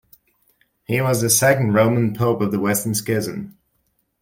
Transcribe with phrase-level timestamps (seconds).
[0.85, 3.59] He was the second Roman Pope of the Western Schism.